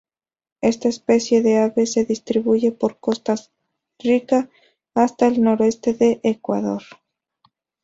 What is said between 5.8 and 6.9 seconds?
de Ecuador.